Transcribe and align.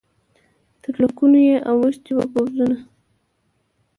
تر 0.81 0.93
لکونو 1.01 1.37
یې 1.47 1.55
اوښتي 1.69 2.11
وه 2.15 2.25
پوځونه 2.33 2.77